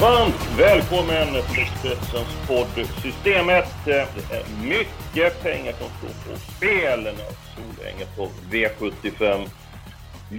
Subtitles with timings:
[0.00, 3.64] Varmt välkommen till Expressens podd Systemet.
[3.84, 7.14] Det är mycket pengar som står på spel när
[7.54, 9.48] Solänget på V75.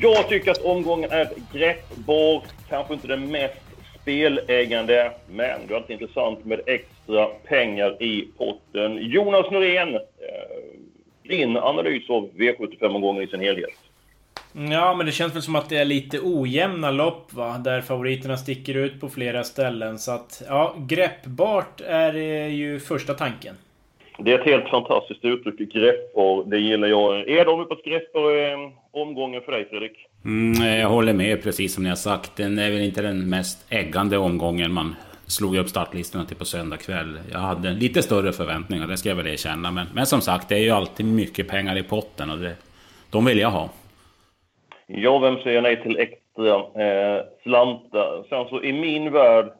[0.02, 3.62] Jag tycker att omgången är greppbar, kanske inte den mest
[4.02, 8.98] spelägande, men det är alltid intressant med extra pengar i potten.
[8.98, 10.02] Jonas Norén, eh,
[11.24, 13.91] din analys av V75-omgången i sin helhet?
[14.54, 17.58] Ja, men det känns väl som att det är lite ojämna lopp va?
[17.58, 20.00] Där favoriterna sticker ut på flera ställen.
[20.00, 22.14] Så att, ja, greppbart är
[22.48, 23.56] ju första tanken.
[24.20, 26.44] Det är ett helt fantastiskt uttryck, greppbar.
[26.46, 27.30] Det gillar jag.
[27.30, 28.58] Är de uppåt greppbar eh,
[28.92, 30.08] omgången för dig, Fredrik?
[30.26, 32.36] Mm, jag håller med, precis som ni har sagt.
[32.36, 34.74] Den är väl inte den mest äggande omgången.
[34.74, 37.20] Man slog upp startlistorna till på söndag kväll.
[37.32, 39.72] Jag hade lite större förväntningar, det ska jag väl erkänna.
[39.72, 42.56] Men, men som sagt, det är ju alltid mycket pengar i potten och det,
[43.10, 43.70] de vill jag ha.
[44.94, 48.24] Ja, vem säger nej till extra eh, slantar?
[48.30, 49.52] Sen så i min värld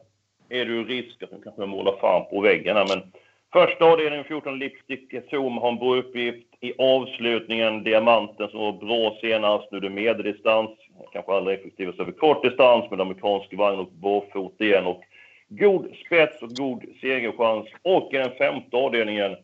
[0.48, 3.12] är det ju risk att de kanske målar fan på väggen här, men
[3.52, 6.46] första avdelningen 14 Lipstick Zoom har en bra uppgift.
[6.60, 9.72] I avslutningen Diamanten som var bra senast.
[9.72, 10.70] Nu är det medeldistans.
[11.12, 14.86] Kanske allra effektivast över kort distans med amerikansk vagn och barfota igen.
[14.86, 15.02] Och
[15.48, 17.66] god spets och god segerchans.
[17.82, 19.36] Och i den femte avdelningen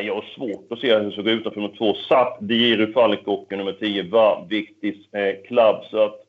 [0.00, 1.94] jag har svårt att se hur det såg ut utanför nummer två.
[1.94, 5.84] Satt Diru Falkok nummer 10 var viktig eh, klubb.
[5.90, 6.26] Så att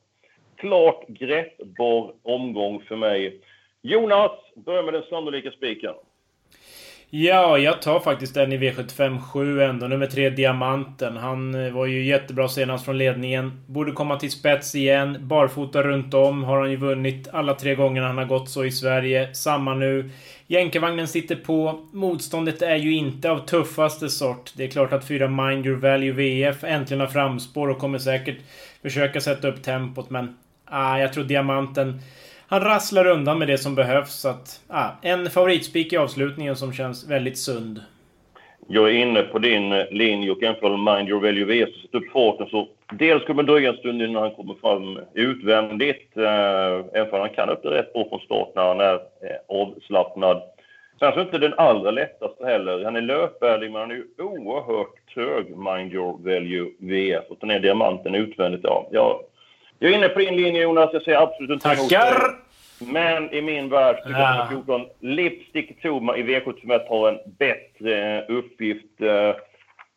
[0.55, 3.41] klart greppbar omgång för mig.
[3.81, 5.93] Jonas, börja med den sannolika spiken.
[7.09, 9.88] Ja, jag tar faktiskt den i V75 7 ändå.
[9.88, 11.18] Nummer tre, Diamanten.
[11.18, 13.63] Han eh, var ju jättebra senast från ledningen.
[13.68, 15.18] Borde komma till spets igen.
[15.22, 18.72] Barfota runt om har han ju vunnit alla tre gångerna han har gått så i
[18.72, 19.34] Sverige.
[19.34, 20.09] Samma nu.
[20.47, 21.88] Jänkarvagnen sitter på.
[21.94, 24.51] Motståndet är ju inte av tuffaste sort.
[24.56, 28.38] Det är klart att fyra Mind Your Value VF äntligen har framspår och kommer säkert
[28.81, 30.38] försöka sätta upp tempot, men...
[30.66, 32.01] Ah, jag tror Diamanten...
[32.50, 34.13] Han rasslar undan med det som behövs.
[34.13, 37.81] Så att, ah, en favoritspik i avslutningen som känns väldigt sund.
[38.68, 41.97] Jag är inne på din eh, linje och jämför Mind Your Value VS och sätter
[41.97, 42.47] upp farten.
[42.50, 46.18] Så dels kommer det dröja en stund innan han kommer fram utvändigt.
[46.18, 50.41] Eh, även om han kan öppna rätt bra från start när han är eh, avslappnad.
[51.00, 52.84] Sen så är inte den allra lättaste heller.
[52.84, 57.24] Han är löpvärdig, men han är ju oerhört trög, Mind Your Value VF.
[57.30, 58.62] Och den är diamanten utvändigt.
[58.63, 59.19] Ja, jag,
[59.79, 60.89] jag är inne på din linje Jonas.
[60.93, 61.99] Jag säger absolut inte emot dig.
[61.99, 62.35] Tackar!
[62.79, 64.41] Men i min värld tycker jag Ja.
[64.43, 69.01] att 14 Lipstick Toma i V75 har en bättre eh, uppgift.
[69.01, 69.07] Eh,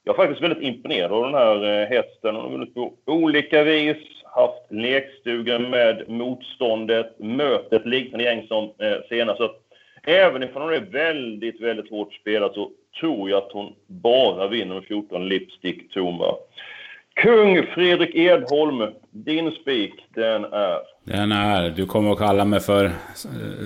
[0.04, 2.34] Jag är faktiskt väldigt imponerad av den här eh, hästen.
[2.34, 3.96] Hon har vunnit på olika vis.
[4.24, 7.18] Haft lekstugan med motståndet.
[7.18, 8.72] Mött ett liknande gäng som
[9.08, 9.38] senast.
[9.38, 9.50] Så
[10.06, 12.70] även om hon är väldigt, väldigt hårt spelad så
[13.00, 16.34] tror jag att hon bara vinner med 14 Lipstick Toma.
[17.22, 20.78] Kung Fredrik Edholm, din spik, den är...
[21.04, 21.70] Den är...
[21.70, 22.92] Du kommer att kalla mig för eh,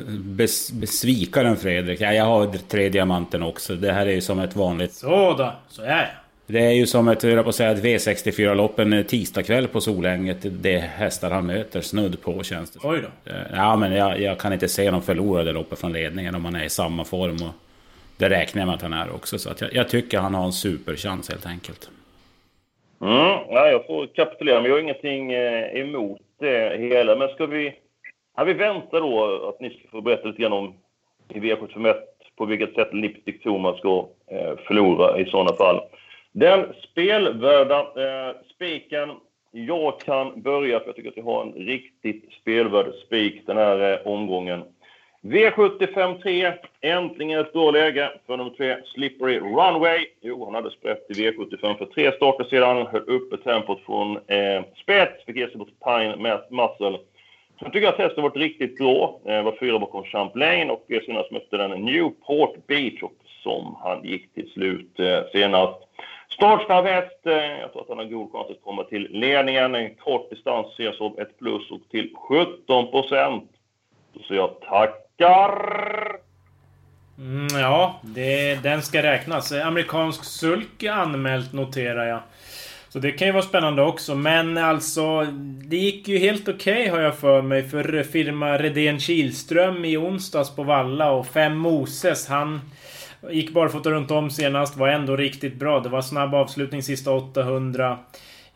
[0.08, 2.00] bes, besvikaren Fredrik.
[2.00, 3.74] Ja, jag har tre diamanten också.
[3.74, 4.92] Det här är ju som ett vanligt...
[4.92, 6.06] Sådär, så är jag.
[6.46, 10.38] Det är ju som ett, jag på att säga, ett V64-lopp en tisdagkväll på Solänget.
[10.42, 13.30] Det är hästar han möter snudd på känns det Oj då.
[13.32, 16.44] Eh, Ja, men jag, jag kan inte se någon förlora det loppet från ledningen om
[16.44, 17.36] han är i samma form.
[17.42, 17.54] Och
[18.16, 19.38] det räknar jag med att han är också.
[19.38, 21.90] Så att jag, jag tycker han har en superchans helt enkelt.
[23.04, 27.16] Mm, ja, jag får kapitulera, men jag har ingenting eh, emot det hela.
[27.16, 27.74] Men ska vi...
[28.36, 30.74] Ja, vi väntar då att ni ska få berätta lite grann om
[31.28, 31.94] i V751
[32.36, 35.80] på vilket sätt Lipstick Thomas ska eh, förlora i sådana fall.
[36.32, 39.10] Den spelvärda eh, spiken.
[39.50, 43.92] Jag kan börja, för jag tycker att jag har en riktigt spelvärd spik den här
[43.92, 44.62] eh, omgången.
[45.24, 46.52] V75 3.
[46.80, 50.06] Äntligen ett bra läge för nummer 3, Slippery Runway.
[50.20, 52.86] Jo, han hade sprätt i V75 för tre starter sedan.
[52.86, 55.24] Höll uppe tempot från eh, spets.
[55.24, 56.98] Fick ge sig mot Pine Muscle.
[57.58, 59.20] Sen tycker jag att hästen varit riktigt bra.
[59.24, 64.04] Eh, var fyra bakom Champlain och eh, senast mötte den Newport Beach och som han
[64.04, 65.78] gick till slut eh, senast.
[66.28, 67.26] Startsnabb häst.
[67.26, 69.74] Eh, jag tror att han har god chans att komma till ledningen.
[69.74, 73.50] En kort distans ses som ett plus och till 17 procent.
[74.28, 76.16] Så jag tack tackar.
[77.18, 79.52] Mm, ja, det, den ska räknas.
[79.52, 82.20] Amerikansk sulk anmält noterar jag.
[82.88, 84.14] Så det kan ju vara spännande också.
[84.14, 85.24] Men alltså,
[85.68, 89.96] det gick ju helt okej okay, har jag för mig för firma Redén Kilström i
[89.96, 91.10] onsdags på Valla.
[91.10, 92.60] Och Fem Moses, han
[93.30, 94.76] gick barfota runt om senast.
[94.76, 95.80] Var ändå riktigt bra.
[95.80, 97.98] Det var snabb avslutning sista 800.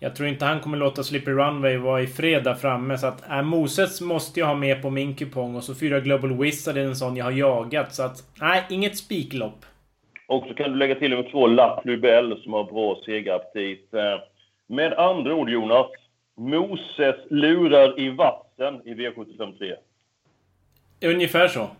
[0.00, 2.98] Jag tror inte han kommer låta Slippery Runway vara i fred där framme.
[2.98, 5.56] Så att äh, Moses måste jag ha med på min kupong.
[5.56, 7.94] Och så fyra Global Wizard är en sån jag har jagat.
[7.94, 9.64] Så att, nej, inget spiklopp.
[10.28, 13.94] Och så kan du lägga till nummer två, Lapp Lubell, som har bra segeraptit.
[13.94, 14.20] Eh,
[14.66, 15.86] med andra ord, Jonas.
[16.36, 19.74] Moses lurar i vassen i V753.
[21.04, 21.70] Ungefär så.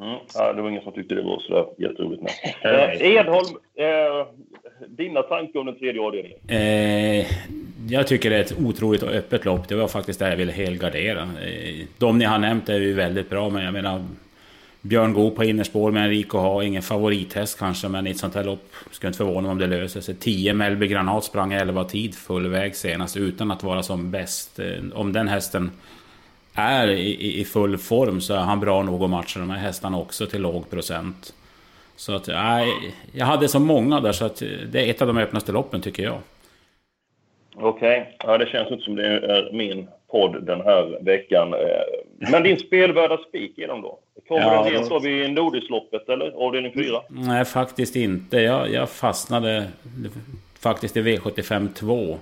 [0.00, 0.18] Mm.
[0.34, 2.22] Ja, det var ingen som tyckte det var så jätteroligt.
[2.62, 4.26] Eh, Edholm, eh,
[4.88, 6.38] dina tankar om den tredje avdelningen?
[6.48, 7.26] Eh,
[7.88, 9.68] jag tycker det är ett otroligt öppet lopp.
[9.68, 11.22] Det var faktiskt det jag ville helgardera.
[11.22, 14.04] Eh, de ni har nämnt är ju väldigt bra, men jag menar...
[14.82, 18.44] Björn Goop på innerspår med Enrico har ingen favorithäst kanske, men i ett sånt här
[18.44, 20.14] lopp skulle inte förvåna mig om det löser sig.
[20.14, 24.58] 10 Melby Granat sprang 11 tid full väg senast utan att vara som bäst.
[24.58, 25.70] Eh, om den hästen
[26.54, 29.98] är i, i full form så är han bra nog att matcha de här hästarna
[29.98, 31.34] också till låg procent.
[31.96, 34.42] Så att, nej, jag hade så många där så att
[34.72, 36.18] det är ett av de öppnaste loppen tycker jag.
[37.56, 38.30] Okej, okay.
[38.30, 41.54] ja, det känns inte som det är min podd den här veckan.
[41.54, 43.98] Eh, men din spelvärda spik är de då?
[44.28, 47.00] Kommer ja, den helt av i Nordisloppet eller avdelning 4?
[47.08, 48.40] Nej, faktiskt inte.
[48.40, 49.68] Jag, jag fastnade
[50.58, 52.18] faktiskt i V75 2.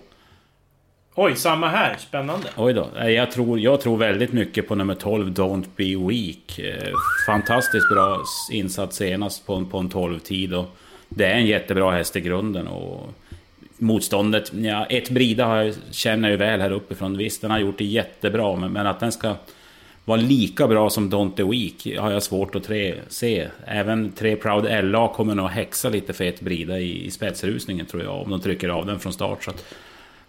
[1.21, 1.97] Oj, samma här.
[1.99, 2.49] Spännande.
[2.57, 2.89] Oj då.
[3.09, 6.59] Jag tror, jag tror väldigt mycket på nummer 12, Don't Be Weak.
[6.59, 6.93] Eh,
[7.27, 8.23] fantastiskt bra
[8.53, 10.55] insats senast på, på en 12-tid.
[10.55, 10.77] Och
[11.09, 12.69] det är en jättebra häst i grunden.
[12.69, 13.15] Och
[13.79, 17.17] motståndet, ja, ett Brida har jag, känner jag väl här uppifrån.
[17.17, 19.35] Visst, den har gjort det jättebra, men, men att den ska
[20.05, 23.49] vara lika bra som Don't Be Weak har jag svårt att tre, se.
[23.67, 28.03] Även Tre Proud LA kommer nog häxa lite för ett Brida i, i spetsrusningen tror
[28.03, 29.45] jag, om de trycker av den från start.
[29.45, 29.65] Så att,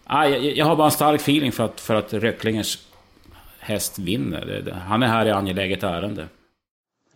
[0.10, 2.78] ah, jag, jag har bara en stark feeling för att, för att Röcklingers
[3.60, 4.74] häst vinner.
[4.88, 6.28] Han är här i angeläget ärende.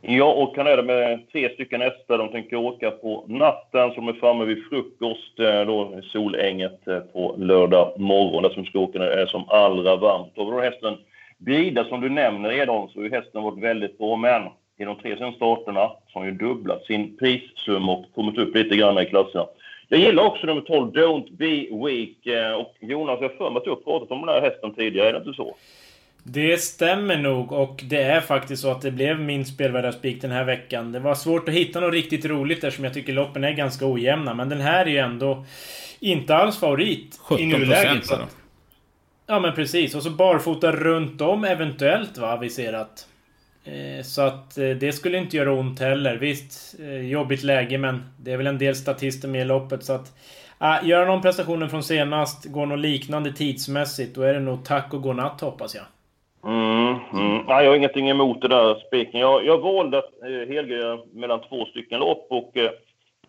[0.05, 2.17] Ja, och han är det med tre stycken hästar.
[2.17, 7.35] De tänker åka på natten, som är framme vid frukost, eh, då Solänget eh, på
[7.37, 10.37] lördag morgon, där som ska åka är som allra varmt.
[10.37, 10.97] Och då hästen
[11.37, 14.43] Brida, som du nämner redan, så har hästen varit väldigt bra, men
[14.77, 18.55] i de tre senaste starterna så har han ju dubblat sin prissumma och kommit upp
[18.55, 19.45] lite grann i klasserna.
[19.88, 22.25] Jag gillar också nummer 12, Don't Be Weak.
[22.25, 24.74] Eh, och Jonas, jag har för mig att du har pratat om den här hästen
[24.74, 25.56] tidigare, är det inte så?
[26.24, 30.31] Det stämmer nog och det är faktiskt så att det blev min spelvärda spik den
[30.31, 30.91] här veckan.
[30.91, 34.33] Det var svårt att hitta något riktigt roligt eftersom jag tycker loppen är ganska ojämna.
[34.33, 35.45] Men den här är ju ändå
[36.00, 38.06] inte alls favorit i nuläget.
[38.06, 38.38] Så att,
[39.27, 39.95] ja men precis.
[39.95, 43.07] Och så barfota runt om eventuellt va, aviserat.
[43.65, 46.18] Eh, så att eh, det skulle inte göra ont heller.
[46.18, 49.94] Visst, eh, jobbigt läge men det är väl en del statister med i loppet så
[49.94, 50.18] att...
[50.62, 54.94] Äh, göra någon prestationen från senast, går något liknande tidsmässigt, då är det nog tack
[54.94, 55.83] och godnatt hoppas jag.
[56.45, 57.44] Mm, mm.
[57.48, 59.19] Nej, jag har ingenting emot det där spiken.
[59.19, 62.71] Jag, jag valde att eh, mellan två stycken lopp och eh,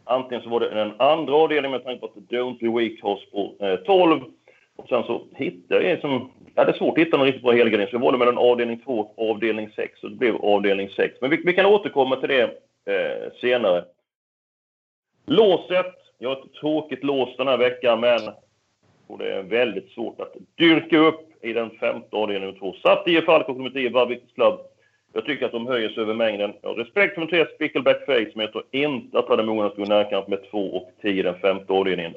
[0.04, 3.20] antingen så var det den andra avdelningen med tanke på att Don't Be Weak har
[3.32, 4.20] på eh, 12
[4.76, 6.30] och sen så hittade jag som...
[6.54, 8.78] Ja, det är svårt att hitta någon riktigt bra helgardering så jag valde mellan avdelning
[8.78, 11.20] 2 och avdelning 6 och det blev avdelning 6.
[11.20, 12.42] Men vi, vi kan återkomma till det
[12.86, 13.84] eh, senare.
[15.26, 15.94] Låset.
[16.18, 18.20] Jag har ett tråkigt lås den här veckan men
[19.06, 22.72] och det är väldigt svårt att dyrka upp i den femte avdelningen Satt två.
[22.82, 24.60] Saptio Falco nummer 10, Varviks Club.
[25.12, 26.52] Jag tycker att de höjer sig över mängden.
[26.62, 29.42] Jag har respekt för nummer tre, Spickleback Face, men jag tror inte att han är
[29.42, 32.14] mogen att gå närkamp med 2 och 10 i den femte avdelningen.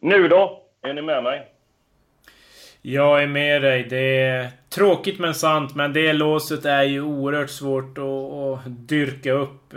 [0.00, 0.62] Nu då?
[0.82, 1.46] Är ni med mig?
[2.92, 3.86] Jag är med dig.
[3.90, 5.74] Det är tråkigt men sant.
[5.74, 9.74] Men det låset är ju oerhört svårt att, att dyrka upp.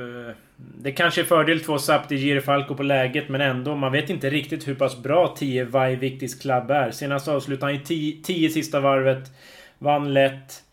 [0.58, 3.76] Det kanske är fördel två Sapti Falco på läget men ändå.
[3.76, 6.92] Man vet inte riktigt hur pass bra 10 Vaiviktis Club är.
[6.92, 9.32] Senast avslutade han i 10 sista varvet.
[9.78, 10.64] Vann lätt.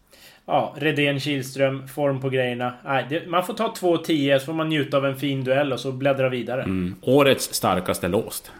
[0.46, 2.74] Ja, Redén Kihlström, form på grejerna.
[2.84, 5.80] Nej, det, man får ta 2-10 så får man njuta av en fin duell och
[5.80, 6.62] så bläddra vidare.
[6.62, 6.94] Mm.
[7.02, 8.52] Årets starkaste låst.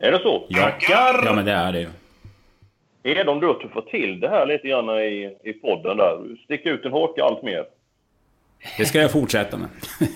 [0.00, 0.46] Är det så?
[0.48, 0.72] Ja.
[1.24, 1.88] ja, men det är det ju.
[3.02, 6.18] Edom, du har tuffat till det här lite grann i, i podden där.
[6.28, 7.66] Du sticker ut en haka allt mer.
[8.78, 9.68] Det ska jag fortsätta med.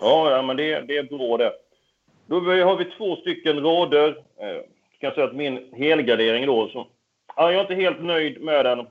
[0.00, 1.52] ja, ja, men det, det är bra det.
[2.26, 4.08] Då har vi två stycken rader.
[4.36, 4.62] Eh,
[5.00, 6.86] kan säga att min helgardering då, så,
[7.36, 8.86] ja, jag är inte helt nöjd med den.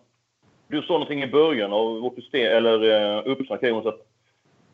[0.68, 2.84] Du sa någonting i början av vårt system, eller
[3.18, 4.08] eh, uppsnack att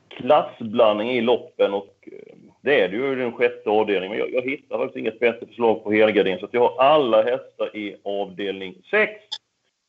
[0.08, 2.36] klassblandning i loppen och eh,
[2.66, 4.18] det är det ju i den sjätte avdelningen.
[4.18, 6.40] Men jag, jag hittar faktiskt inget bättre förslag på helgardin.
[6.40, 9.12] så jag har alla hästar i avdelning 6.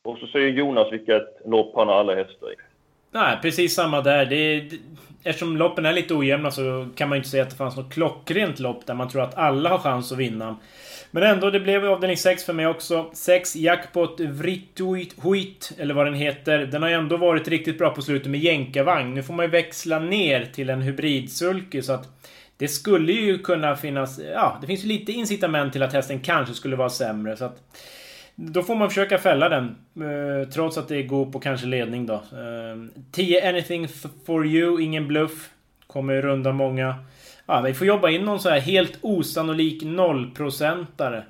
[0.05, 2.55] Och så säger Jonas vilket lopp han har alla hästar i.
[3.11, 4.27] Nej, precis samma där.
[4.27, 4.79] Det, det,
[5.25, 7.93] eftersom loppen är lite ojämna så kan man ju inte säga att det fanns något
[7.93, 10.57] klockrent lopp där man tror att alla har chans att vinna.
[11.11, 13.11] Men ändå, det blev avdelning 6 för mig också.
[13.13, 16.59] 6 Jackpot Vrituit, eller vad den heter.
[16.59, 19.15] Den har ju ändå varit riktigt bra på slutet med jänkarvagn.
[19.15, 22.09] Nu får man ju växla ner till en hybridsulky så att
[22.57, 24.21] det skulle ju kunna finnas...
[24.35, 27.37] Ja, det finns ju lite incitament till att hästen kanske skulle vara sämre.
[27.37, 27.63] Så att,
[28.35, 29.77] då får man försöka fälla den.
[29.97, 32.15] Eh, trots att det går på kanske ledning då.
[32.15, 33.89] Eh, 10 Anything
[34.27, 35.51] for you, ingen bluff.
[35.87, 36.95] Kommer ju runda många.
[37.47, 41.25] Ja, vi får jobba in någon så här helt osannolik nollprocentare.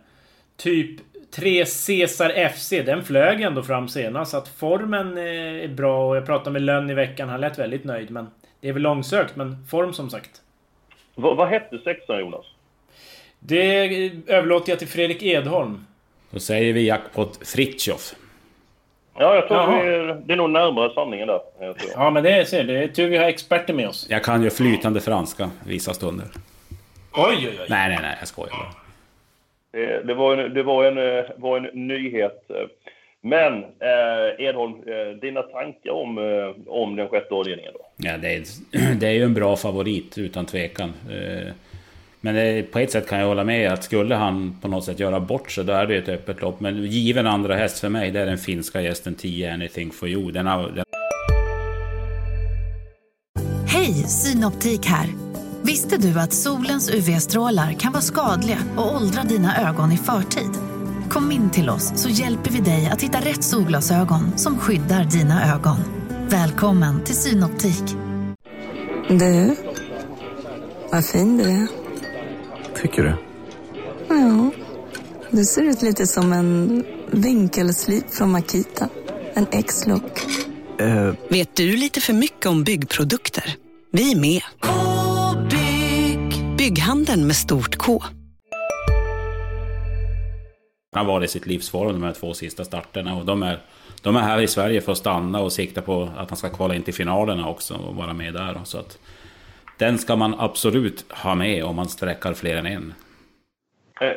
[0.57, 4.31] Typ 3 Cesar FC, den flög ändå fram senast.
[4.31, 7.29] Så att formen eh, är bra och jag pratade med Lönn i veckan.
[7.29, 8.11] Han lät väldigt nöjd.
[8.11, 8.27] Men
[8.61, 10.43] det är väl långsökt, men form som sagt.
[11.17, 12.47] V vad hette sexan Jonas?
[13.39, 13.85] Det
[14.27, 15.87] överlåter jag till Fredrik Edholm.
[16.31, 18.15] Då säger vi jackpot Fritjof.
[19.19, 21.41] Ja, jag tror vi, det är nog närmare sanningen där.
[21.95, 24.07] Ja, men det är, ser, det är tur vi har experter med oss.
[24.11, 26.27] Jag kan ju flytande franska vissa stunder.
[27.13, 27.67] Oj, oj, oj.
[27.69, 28.73] Nej, nej, nej, jag skojar bara.
[29.71, 32.51] Det, det, var en, det var en, var en nyhet.
[33.23, 37.81] Men eh, Edholm, eh, dina tankar om, eh, om den sjätte avdelningen då?
[37.97, 38.43] Ja, det är,
[39.01, 40.93] det är ju en bra favorit utan tvekan.
[41.11, 41.53] Eh,
[42.21, 45.01] men det, på ett sätt kan jag hålla med att skulle han på något sätt
[45.01, 46.61] göra bort sig, då är det ett öppet lopp.
[46.61, 50.31] Men given andra häst för mig, det är den finska gästen 10 Anything for you.
[50.33, 50.85] Den har, den...
[53.69, 55.07] Hej, Synoptik här!
[55.63, 60.66] Visste du att solens UV-strålar kan vara skadliga och åldra dina ögon i förtid?
[61.17, 65.55] Kom in till oss så hjälper vi dig att hitta rätt solglasögon som skyddar dina
[65.55, 65.77] ögon.
[66.29, 67.83] Välkommen till Synoptik.
[69.09, 69.57] Du,
[70.93, 71.67] vad fin du är.
[72.83, 73.15] Tycker du?
[74.09, 74.51] Ja.
[75.31, 78.89] Du ser ut lite som en vinkelslip från Makita.
[79.35, 80.27] En X-look.
[80.83, 81.15] Uh.
[81.31, 83.57] Vet du lite för mycket om byggprodukter?
[83.93, 84.43] Vi är med.
[84.61, 86.57] -bygg.
[86.57, 88.03] Bygghandeln med stort K.
[90.97, 93.17] Han var i sitt livsform de här två sista starterna.
[93.17, 93.59] Och de är,
[94.03, 96.75] de är här i Sverige för att stanna och sikta på att han ska kvala
[96.75, 98.61] in till finalerna också och vara med där.
[98.65, 98.99] Så att,
[99.79, 102.95] den ska man absolut ha med om man sträckar fler än en.
[104.01, 104.09] Eh,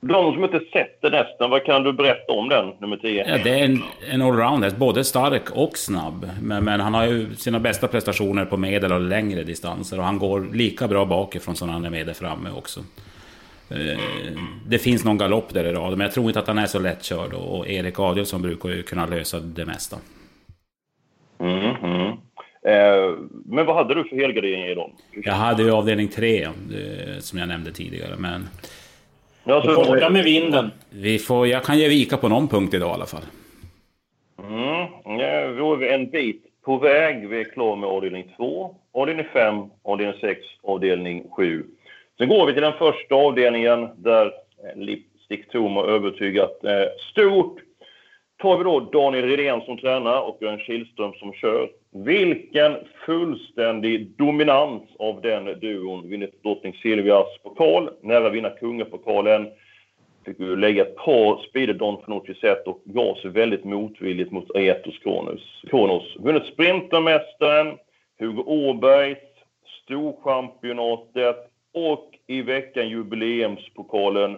[0.00, 3.24] de som inte sett den hästen, vad kan du berätta om den, nummer 10?
[3.28, 6.30] Ja, det är en, en allround både stark och snabb.
[6.42, 9.98] Men, men, han har ju sina bästa prestationer på medel och längre distanser.
[9.98, 12.80] Och han går lika bra bakifrån som han är med där framme också.
[13.70, 14.00] Eh,
[14.66, 16.78] det finns någon galopp där i rad, men jag tror inte att han är så
[16.78, 17.32] lättkörd.
[17.32, 19.96] Och Erik Adielsson brukar ju kunna lösa det mesta.
[21.38, 22.12] Mm, mm.
[22.66, 24.90] Eh, men vad hade du för helgardering i dem?
[25.24, 26.50] Jag hade ju avdelning 3, eh,
[27.18, 28.14] som jag nämnde tidigare.
[28.18, 28.48] Men...
[29.44, 29.74] Ja, så...
[29.74, 30.70] Borta med vinden.
[30.90, 33.22] Vi får, jag kan ge vika på någon punkt idag i alla fall.
[34.38, 37.28] Mm, ja, då är vi en bit på väg.
[37.28, 39.54] Vi är klara med avdelning 2, avdelning 5,
[39.84, 41.64] avdelning 6, avdelning 7.
[42.18, 47.60] Sen går vi till den första avdelningen där eh, Lipstick Tom har övertygat eh, stort
[48.38, 51.70] tar vi då Daniel Redén som tränare och Björn Kihlström som kör.
[51.90, 56.08] Vilken fullständig dominans av den duon.
[56.08, 59.48] Vinner drottning Silvias pokal, nära vinna kungapokalen.
[60.24, 64.56] Fick ju lägga ett par speeder Don Fanucci set och gav sig väldigt motvilligt mot
[64.56, 64.98] Aetos
[65.70, 66.16] Kronos.
[66.18, 67.78] Vunnit Sprintermästaren,
[68.18, 69.18] Hugo Åbergs,
[69.82, 74.30] Storchampionatet och i veckan jubileumspokalen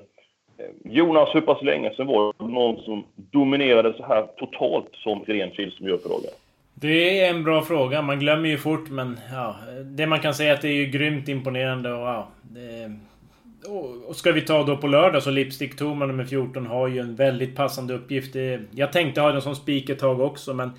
[0.58, 5.24] eh, Jonas, hur pass länge sedan var det någon som dominerade så här totalt som
[5.26, 6.30] Irene Kihlström gör för dagen?
[6.74, 8.02] Det är en bra fråga.
[8.02, 10.86] Man glömmer ju fort, men ja, det man kan säga är att det är ju
[10.86, 12.92] grymt imponerande och ja, det,
[14.06, 17.14] och ska vi ta då på lördag så Lipstick Toma nummer 14 har ju en
[17.14, 18.36] väldigt passande uppgift.
[18.36, 20.70] Eh, jag tänkte ha den som spik ett tag också men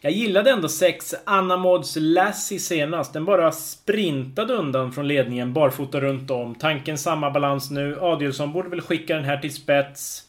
[0.00, 3.12] jag gillade ändå 6 Anna Mods Lassie senast.
[3.12, 6.54] Den bara sprintade undan från ledningen barfota runt om.
[6.54, 7.98] Tanken samma balans nu.
[8.00, 10.22] Adielsson borde väl skicka den här till spets.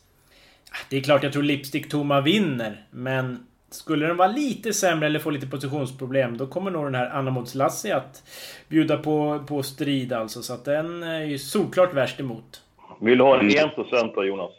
[0.71, 5.05] Ah, det är klart jag tror Lipstick Toma vinner men skulle den vara lite sämre
[5.05, 8.23] eller få lite positionsproblem då kommer nog den här Anna Mods Lassie att
[8.67, 10.41] bjuda på, på strid alltså.
[10.41, 12.61] Så att den är ju solklart värst emot.
[13.01, 14.51] Vill du ha en 1% då Jonas?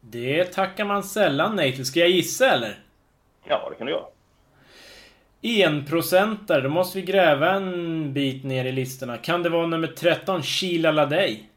[0.00, 1.86] Det tackar man sällan nej till.
[1.86, 2.78] Ska jag gissa eller?
[3.44, 4.04] Ja, det kan du göra.
[5.42, 9.16] Enprocentare, då måste vi gräva en bit ner i listorna.
[9.16, 11.48] Kan det vara nummer 13, Sheila Ladej?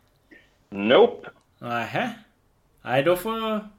[0.69, 1.29] Nope.
[1.59, 2.09] Nähä.
[2.81, 3.69] Nej, då får...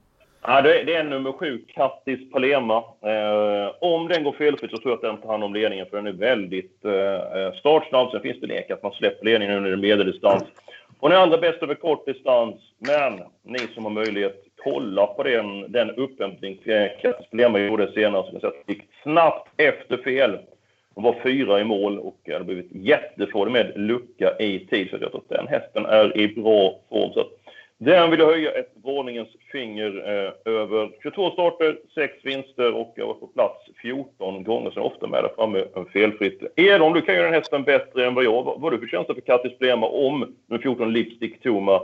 [0.51, 2.77] Ja, det är nummer sju, Kattis Palema.
[3.03, 5.97] Eh, om den går felfritt så tror jag att den tar hand om ledningen för
[5.97, 8.11] den är väldigt eh, eh startsnabb.
[8.11, 10.43] Sen finns det lek att man släpper ledningen under medeldistans.
[11.01, 12.55] Och den andra bäst över kort distans.
[12.79, 18.33] Men ni som har möjlighet, kolla på den, den upphämtning eh, Palema gjorde senast.
[18.33, 20.39] Det gick snabbt efter fel.
[20.95, 24.91] Hon var fyra i mål och hade blivit jättefrådig med lucka i tid.
[24.91, 27.13] Så jag tror att den hästen är i bra form.
[27.13, 27.21] Så
[27.79, 30.91] den vill jag höja ett våningens finger eh, över.
[31.03, 34.71] 22 starter, 6 vinster och jag var på plats 14 gånger.
[34.71, 36.43] Så ofta med där framme en felfritt.
[36.57, 38.45] Edholm, du kan göra den hästen bättre än vad jag.
[38.45, 41.81] Vad har du för känsla för Kattis Blema om nummer 14 Lipstick Toma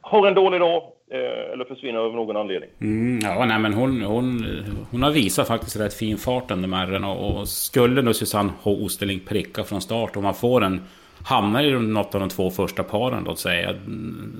[0.00, 2.70] har en dålig dag eh, eller försvinner av någon anledning.
[2.80, 4.44] Mm, ja, nej, men hon, hon,
[4.90, 8.70] hon har visat faktiskt rätt fin fart under märren och, och skulle nu Susanne H.
[8.70, 10.80] Osterling pricka från start om man får en
[11.24, 13.74] hamnar i något av de två första paren låt säga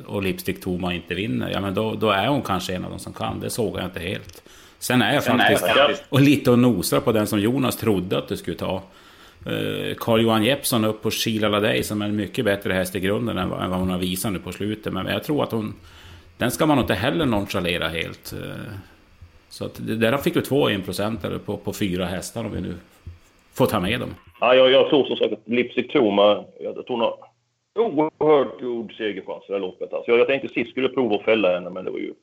[0.07, 2.99] och Lipstick Toma inte vinner, ja men då, då är hon kanske en av de
[2.99, 3.41] som kan.
[3.41, 4.43] Det såg jag inte helt.
[4.79, 8.29] Sen är jag faktiskt, faktiskt och lite och nosar på den som Jonas trodde att
[8.29, 8.83] det skulle ta.
[9.99, 13.49] Carl-Johan Jeppsson upp på Sheila Ladej som är en mycket bättre häst i grunden än
[13.49, 14.93] vad hon har visat nu på slutet.
[14.93, 15.75] Men jag tror att hon...
[16.39, 18.33] Den ska man inte heller nonchalera helt.
[18.33, 18.39] Eh,
[19.49, 22.75] så att där fick du två enprocentare på, på fyra hästar om vi nu
[23.55, 24.11] får ta med dem.
[24.44, 27.16] Ja, jag, jag tror som sagt att Lipstick Toma, jag tror har
[27.75, 29.92] oerhört god segerchans i det här loppet.
[29.92, 32.14] Alltså jag, jag tänkte sist skulle prova att fälla henne, men det var ju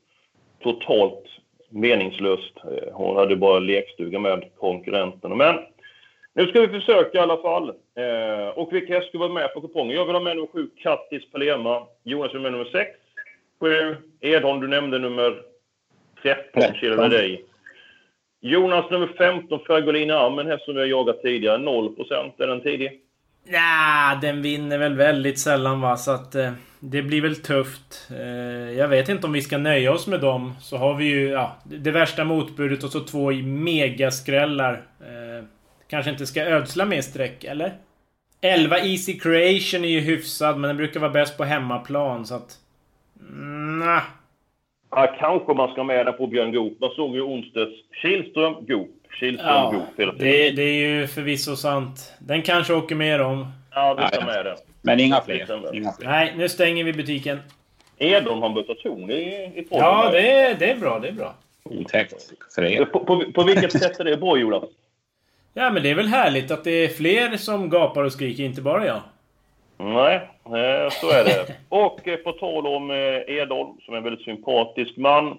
[0.63, 1.23] totalt
[1.69, 2.53] meningslöst.
[2.57, 5.35] Eh, hon hade bara lekstuga med konkurrenterna.
[5.35, 5.55] Men
[6.33, 7.69] nu ska vi försöka i alla fall.
[7.69, 9.95] Eh, och vilka hästar ska vara med på kupongen?
[9.95, 11.87] Jag vill ha med nummer 7, Kattis Palema.
[12.03, 12.89] Jonas vill med nummer 6.
[13.59, 13.95] 7.
[14.21, 15.41] Edholm, du nämnde nummer
[16.23, 17.45] 13, Kjell dig.
[18.41, 21.57] Jonas nummer 15, Fragolina Armen, häst som vi har jagat tidigare.
[21.57, 21.95] 0
[22.37, 23.01] Är den tidig?
[23.47, 28.07] Ja, den vinner väl väldigt sällan va, så att eh, det blir väl tufft.
[28.11, 30.53] Eh, jag vet inte om vi ska nöja oss med dem.
[30.61, 34.73] Så har vi ju ja, det värsta motbudet och så två megaskrällar.
[34.99, 35.45] Eh,
[35.89, 37.73] kanske inte ska ödsla mer streck, eller?
[38.41, 42.57] 11 Easy Creation är ju hyfsad, men den brukar vara bäst på hemmaplan, så att...
[43.19, 44.01] Mm, nah.
[44.91, 46.79] Ja, kanske man ska med den på Björn Goop.
[46.79, 48.89] Man såg ju onsdags Kihlström, Goop.
[49.19, 50.27] Kihlström, ja, Goop hela tiden.
[50.27, 52.13] Det, det, är ju förvisso sant.
[52.19, 53.47] Den kanske åker med om.
[53.71, 54.57] Ja, vi ska med den.
[54.81, 55.73] Men inga fler.
[55.73, 56.07] inga fler.
[56.07, 57.39] Nej, nu stänger vi butiken.
[57.97, 60.99] Edholm har bytt ton i, i Ja, det är, det är bra.
[60.99, 61.35] Det är bra.
[61.63, 62.85] Otäckt för er.
[62.85, 64.63] På, på, på vilket sätt är det bra, Jonas?
[65.53, 68.61] Ja, men det är väl härligt att det är fler som gapar och skriker, inte
[68.61, 69.01] bara jag.
[69.83, 70.15] Nej,
[70.45, 71.55] eh, så är det.
[71.69, 75.37] och eh, på tal om eh, Edholm, som är en väldigt sympatisk man.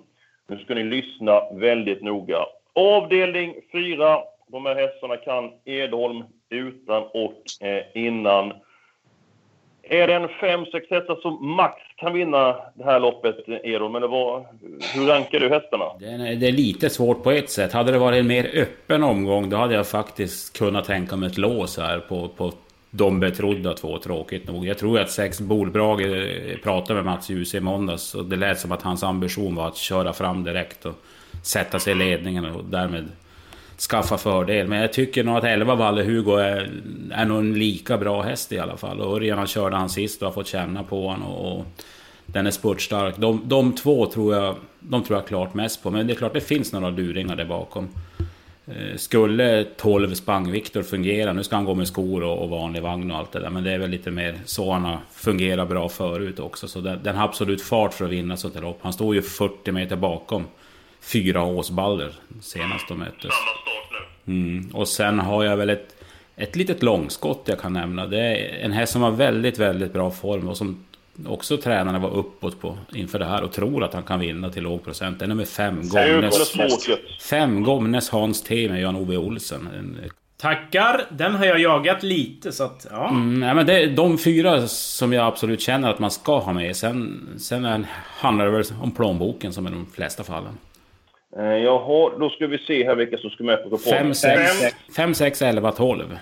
[0.48, 2.38] Nu ska ni lyssna väldigt noga.
[2.74, 4.18] Avdelning 4.
[4.48, 7.42] De här hästarna kan Edholm utan och
[7.94, 8.52] innan.
[9.82, 13.94] Är det en 5-6 hästar som max kan vinna det här loppet, Edholm?
[13.94, 14.44] Eller vad,
[14.94, 15.84] hur rankar du hästarna?
[15.98, 17.72] Det är lite svårt på ett sätt.
[17.72, 21.38] Hade det varit en mer öppen omgång, då hade jag faktiskt kunnat tänka mig ett
[21.38, 22.52] lås här på, på
[22.90, 24.66] de betrodda två, tråkigt nog.
[24.66, 28.60] Jag tror att sex Bolbrage eh, pratade med Mats Djuse i måndags och det lät
[28.60, 30.94] som att hans ambition var att köra fram direkt och
[31.42, 33.08] sätta sig i ledningen och därmed
[33.90, 34.68] skaffa fördel.
[34.68, 36.70] Men jag tycker nog att 11 Valle Hugo är,
[37.10, 39.00] är nog en lika bra häst i alla fall.
[39.00, 41.32] Och Örjan körde han sist och har fått känna på honom.
[41.32, 41.66] Och, och
[42.26, 43.16] den är spurtstark.
[43.16, 45.90] De, de två tror jag, de tror jag klart mest på.
[45.90, 47.88] Men det är klart det finns några luringar där bakom.
[48.76, 53.10] Eh, skulle 12 Spang-Viktor fungera, nu ska han gå med skor och, och, vanlig vagn
[53.10, 55.88] och allt det där, men det är väl lite mer så han har fungerat bra
[55.88, 56.68] förut också.
[56.68, 58.78] Så den, den har absolut fart för att vinna sånt här lopp.
[58.82, 60.44] Han stod ju 40 meter bakom
[61.00, 63.32] fyra Åsballer senast de möttes.
[64.26, 64.70] Mm.
[64.72, 65.96] Och sen har jag väl ett,
[66.36, 68.06] ett litet långskott jag kan nämna.
[68.06, 70.84] Det är en häst som har väldigt, väldigt bra form och som
[71.26, 74.62] också tränarna var uppåt på inför det här och tror att han kan vinna till
[74.62, 75.18] låg procent.
[75.18, 76.56] Det är nummer fem, Gomnes.
[77.30, 79.68] Fem Gomnes Hans T med Jan-Ove Olsen.
[80.40, 81.04] Tackar!
[81.10, 83.08] Den har jag jagat lite så att, ja.
[83.08, 86.52] Mm, ja men det är de fyra som jag absolut känner att man ska ha
[86.52, 86.76] med.
[86.76, 90.58] Sen, sen är, handlar det väl om plånboken som i de flesta fallen.
[91.36, 94.14] Eh, jaha, då ska vi se här vilka som ska med på kupongen.
[94.96, 96.18] 5, 6, 11, 12.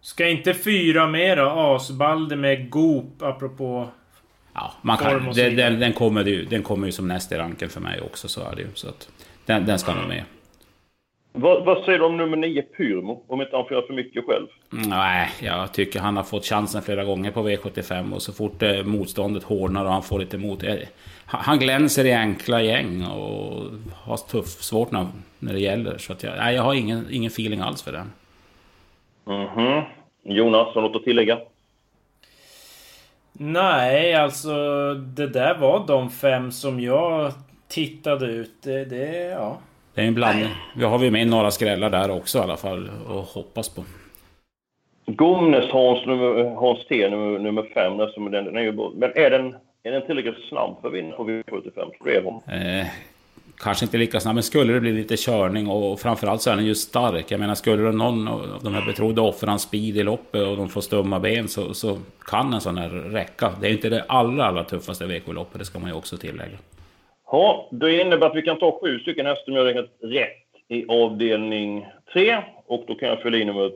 [0.00, 1.44] Ska inte fyra med då?
[1.44, 3.88] Asbalde med Goop, apropå...
[4.56, 7.68] Ja, man kan, det, den, den, kommer ju, den kommer ju som näst i ranken
[7.68, 8.68] för mig också, så är det ju.
[8.74, 9.08] Så att,
[9.46, 10.22] den, den ska nog med.
[11.32, 13.24] Vad, vad, säger du om nummer 9 Pyrmo?
[13.26, 14.46] Om inte han får göra för mycket själv?
[14.70, 18.82] Nej, jag tycker han har fått chansen flera gånger på V75 och så fort eh,
[18.82, 20.62] motståndet hårdnar och han får lite mot...
[20.62, 20.74] Eh,
[21.26, 23.64] han glänser i enkla gäng och
[23.94, 25.06] har tuff, svårt när,
[25.38, 25.98] när det gäller.
[25.98, 28.12] Så att jag, nej, jag har ingen, ingen feeling alls för den.
[29.26, 29.82] Mm
[30.28, 31.38] Jonas, har något att tillägga?
[33.38, 34.54] Nej, alltså
[34.94, 37.32] det där var de fem som jag
[37.68, 38.62] tittade ut.
[38.62, 39.58] Det, det ja.
[39.94, 40.48] Det är en blandning.
[40.76, 43.84] Vi har vi med några skrällar där också i alla fall och hoppas på.
[45.06, 47.96] Gomnes Hans, nummer, Hans T nummer, nummer fem,
[48.32, 51.24] den, den är ju, men är den, är den tillräckligt snabb för att vinna på
[51.24, 51.90] V75?
[52.04, 52.86] Det är eh,
[53.58, 56.66] kanske inte lika snabb, men skulle det bli lite körning och framförallt så är den
[56.66, 57.30] ju stark.
[57.30, 60.56] Jag menar, skulle det någon av de här betrodda offra en speed i loppet och
[60.56, 63.52] de får stumma ben så, så kan en sån här räcka.
[63.60, 66.58] Det är ju inte det allra, allra tuffaste VK-loppet, det ska man ju också tillägga.
[67.30, 70.84] Ja, det innebär att vi kan ta sju stycken hästar om jag räknat rätt i
[70.88, 72.36] avdelning tre.
[72.66, 73.70] Och då kan jag fylla i nummer...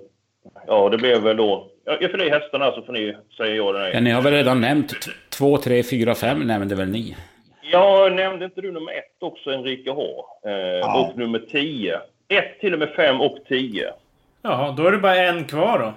[0.67, 1.67] Ja, det blev väl då...
[1.85, 3.91] Jag fyller i hästarna så får ni säga ja eller nej.
[3.95, 4.95] Ja, ni har väl redan nämnt
[5.29, 7.17] två, tre, fyra, fem nämnde väl ni?
[7.73, 10.25] Ja, nämnde inte du nummer ett också, Enrique H?
[10.47, 11.01] Eh, ja.
[11.01, 12.01] Och nummer tio.
[12.29, 13.93] Ett till och med fem och tio.
[14.43, 15.93] Jaha, då är det bara en kvar då.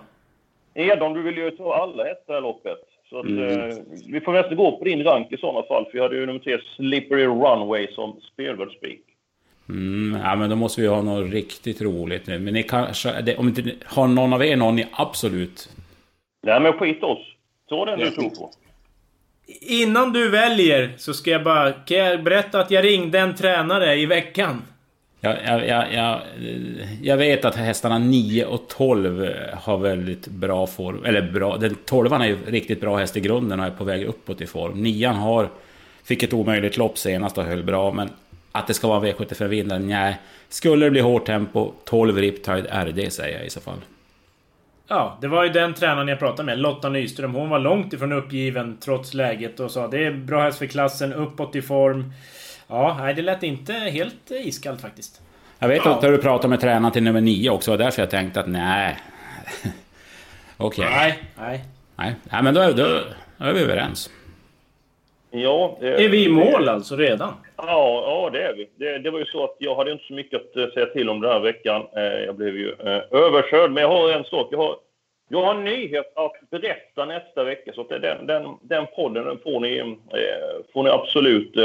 [0.81, 2.79] Edon, du vill ju ta alla hästar i loppet.
[3.09, 3.69] Så att, mm.
[3.69, 3.75] eh,
[4.07, 5.85] vi får nästan gå på din rank i sådana fall.
[5.85, 9.01] För jag hade ju nummer tre, Slippery Runway, som spelvärd spik.
[9.69, 12.39] Mm, ja, men då måste vi ha något riktigt roligt nu.
[12.39, 13.35] Men ni kanske...
[13.37, 15.69] om inte har någon av er någon ni absolut...
[16.41, 17.35] Nej, men skit oss.
[17.69, 18.51] Ta den du tror på.
[19.61, 21.71] Innan du väljer så ska jag bara...
[21.71, 24.61] Kan jag berätta att jag ringde en tränare i veckan?
[25.19, 26.21] Jag, jag, jag,
[27.01, 31.05] jag, vet att hästarna 9 och 12 har väldigt bra form.
[31.05, 34.05] Eller bra, den 12 är ju riktigt bra häst i grunden och är på väg
[34.05, 34.83] uppåt i form.
[34.83, 35.49] 9 har...
[36.03, 38.09] Fick ett omöjligt lopp senast och höll bra, men
[38.51, 40.17] att det ska vara V75-vinnare, nej.
[40.49, 43.77] Skulle det bli hårt tempo, 12 Riptide RD säger jag i så fall.
[44.87, 47.33] Ja, det var ju den tränaren jag pratade med, Lotta Nyström.
[47.33, 51.13] Hon var långt ifrån uppgiven trots läget och sa det är bra häst för klassen,
[51.13, 52.13] uppåt i form.
[52.67, 55.21] Ja, nej, det lät inte helt iskallt faktiskt.
[55.59, 55.95] Jag vet ja.
[55.95, 58.97] att du pratade med tränaren till nummer 9 också, och därför jag tänkte att nej.
[60.57, 60.85] Okej.
[60.85, 60.97] Okay.
[60.97, 61.65] Nej, nej.
[61.95, 62.99] Nej, nej men då, då,
[63.37, 64.09] då är vi överens.
[65.35, 67.33] Ja, det, är vi i mål alltså redan?
[67.57, 68.69] Ja, ja det är vi.
[68.75, 71.09] Det, det, var ju så att jag hade inte så mycket att eh, säga till
[71.09, 71.81] om den här veckan.
[71.95, 73.71] Eh, jag blev ju eh, överkörd.
[73.71, 74.47] Men jag har en sak.
[74.51, 74.75] Jag har,
[75.29, 77.71] jag har en nyhet att berätta nästa vecka.
[77.73, 79.97] Så den, den, den podden den får, ni,
[80.73, 81.55] får ni absolut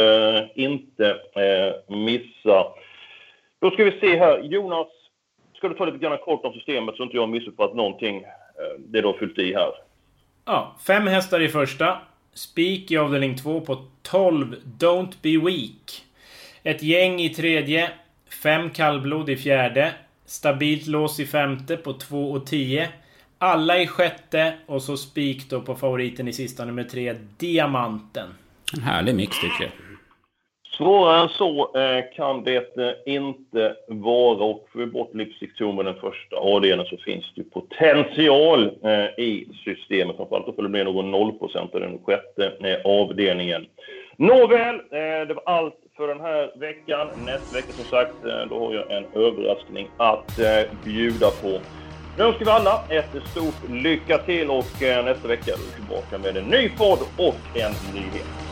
[0.54, 1.16] inte
[1.86, 2.66] missa.
[3.60, 4.38] Då ska vi se här.
[4.38, 4.88] Jonas,
[5.56, 8.24] ska du ta lite grann kort om systemet så inte jag missuppfattat någonting.
[8.78, 9.72] Det du har fyllt i här.
[10.44, 11.98] Ja, fem hästar i första.
[12.38, 16.04] Spik i avdelning 2 på 12 Don't Be Weak.
[16.62, 17.90] Ett gäng i tredje.
[18.42, 19.92] Fem kallblod i fjärde.
[20.26, 22.88] Stabilt lås i femte på 2 och 10.
[23.38, 28.28] Alla i sjätte och så spik då på favoriten i sista nummer 3, Diamanten.
[28.76, 29.87] En härlig mix tycker jag.
[30.78, 35.94] Svårare än så eh, kan det eh, inte vara och får vi bort lipsticktummen den
[35.94, 40.16] första avdelningen så finns det potential eh, i systemet.
[40.16, 41.32] Framförallt får det bli någon 0
[41.74, 43.66] i den sjätte eh, avdelningen.
[44.16, 47.08] Nåväl, eh, det var allt för den här veckan.
[47.26, 48.14] Nästa vecka som sagt,
[48.50, 50.40] då har jag en överraskning att
[50.84, 51.60] bjuda på.
[52.18, 56.36] Nu önskar vi alla ett stort lycka till och nästa vecka är vi tillbaka med
[56.36, 58.47] en ny podd och en nyhet.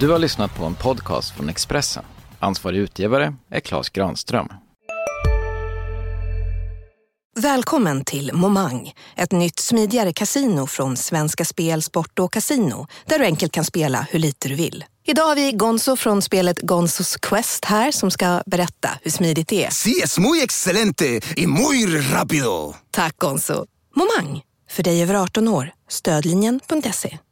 [0.00, 2.04] Du har lyssnat på en podcast från Expressen.
[2.38, 4.48] Ansvarig utgivare är Klas Granström.
[7.40, 13.24] Välkommen till Momang, ett nytt smidigare kasino från Svenska Spel, Sport och Casino där du
[13.24, 14.84] enkelt kan spela hur lite du vill.
[15.06, 19.64] Idag har vi Gonzo från spelet Gonzos Quest här som ska berätta hur smidigt det
[19.64, 19.70] är.
[19.70, 22.74] Sí, es muy excelente y muy rápido!
[22.90, 23.66] Tack Gonzo.
[23.96, 25.70] Momang, för dig över 18 år.
[25.88, 27.18] Stödlinjen.se.